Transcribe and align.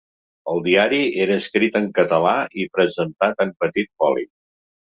El 0.53 0.61
diari 0.67 1.01
era 1.25 1.35
escrit 1.41 1.77
en 1.81 1.85
català 2.01 2.33
i 2.65 2.67
presentat 2.81 3.47
en 3.49 3.55
petit 3.63 3.95
foli. 4.05 4.29